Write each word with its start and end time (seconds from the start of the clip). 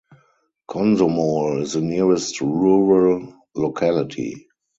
Komsomol 0.67 1.61
is 1.61 1.73
the 1.73 1.81
nearest 1.81 2.41
rural 2.41 3.35
locality. 3.55 4.47